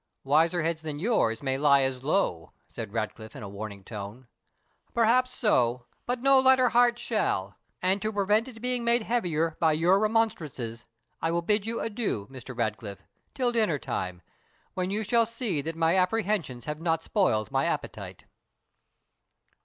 "Wiser 0.23 0.63
heads 0.63 0.81
than 0.81 0.97
yours 0.97 1.43
may 1.43 1.59
lie 1.59 1.83
as 1.83 2.03
low," 2.03 2.53
said 2.67 2.91
Ratcliffe, 2.91 3.35
in 3.35 3.43
a 3.43 3.47
warning 3.47 3.83
tone. 3.83 4.27
"Perhaps 4.95 5.31
so; 5.31 5.85
but 6.07 6.23
no 6.23 6.39
lighter 6.39 6.69
heart 6.69 6.97
shall; 6.97 7.55
and, 7.83 8.01
to 8.01 8.11
prevent 8.11 8.47
it 8.47 8.63
being 8.63 8.83
made 8.83 9.03
heavier 9.03 9.55
by 9.59 9.73
your 9.73 9.99
remonstrances, 9.99 10.85
I 11.21 11.29
will 11.29 11.43
bid 11.43 11.67
you 11.67 11.81
adieu, 11.81 12.25
Mr. 12.31 12.57
Ratcliffe, 12.57 13.03
till 13.35 13.51
dinner 13.51 13.77
time, 13.77 14.23
when 14.73 14.89
you 14.89 15.03
shall 15.03 15.27
see 15.27 15.61
that 15.61 15.75
my 15.75 15.95
apprehensions 15.95 16.65
have 16.65 16.81
not 16.81 17.03
spoiled 17.03 17.51
my 17.51 17.65
appetite." 17.65 18.25